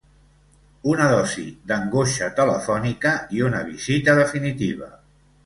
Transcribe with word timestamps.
Una 0.93 1.09
dosi 1.11 1.43
d'angoixa 1.71 2.31
telefònica 2.39 3.13
i 3.39 3.45
una 3.51 3.61
visita 3.69 4.19
definitiva. 4.23 4.91